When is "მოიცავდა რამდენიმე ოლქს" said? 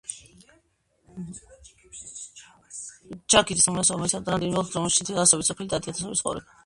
4.05-4.75